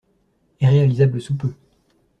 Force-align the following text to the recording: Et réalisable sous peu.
Et 0.59 0.67
réalisable 0.67 1.21
sous 1.21 1.35
peu. 1.37 1.53